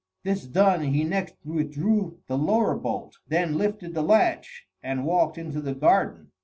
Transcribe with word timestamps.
This 0.23 0.47
done, 0.47 0.81
he 0.81 1.03
next 1.03 1.35
withdrew 1.45 2.21
the 2.25 2.35
lower 2.35 2.73
bolt; 2.75 3.19
then 3.27 3.55
lifted 3.59 3.93
the 3.93 4.01
latch, 4.01 4.65
and 4.81 5.05
walked 5.05 5.37
into 5.37 5.61
the 5.61 5.75
garden. 5.75 6.31